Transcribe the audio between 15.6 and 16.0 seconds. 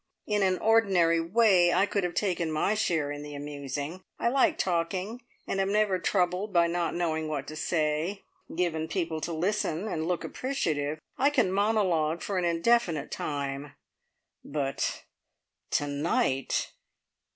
to